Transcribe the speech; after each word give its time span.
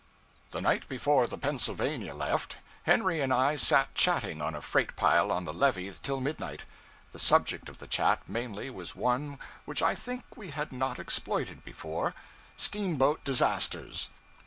The 0.49 0.61
night 0.61 0.89
before 0.89 1.27
the 1.27 1.37
'Pennsylvania' 1.37 2.15
left, 2.15 2.57
Henry 2.87 3.21
and 3.21 3.31
I 3.31 3.55
sat 3.55 3.93
chatting 3.93 4.41
on 4.41 4.55
a 4.55 4.61
freight 4.63 4.95
pile 4.95 5.31
on 5.31 5.45
the 5.45 5.53
levee 5.53 5.93
till 6.01 6.19
midnight. 6.19 6.63
The 7.11 7.19
subject 7.19 7.69
of 7.69 7.77
the 7.77 7.85
chat, 7.85 8.27
mainly, 8.27 8.71
was 8.71 8.95
one 8.95 9.37
which 9.65 9.83
I 9.83 9.93
think 9.93 10.23
we 10.35 10.49
had 10.49 10.71
not 10.71 10.97
exploited 10.97 11.63
before 11.63 12.15
steamboat 12.57 13.23
disasters. 13.23 14.09